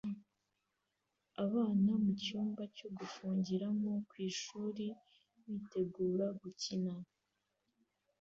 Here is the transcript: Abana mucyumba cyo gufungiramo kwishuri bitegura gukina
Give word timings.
Abana 1.43 1.91
mucyumba 2.03 2.61
cyo 2.77 2.89
gufungiramo 2.97 3.91
kwishuri 4.09 4.85
bitegura 5.45 6.25
gukina 6.41 6.93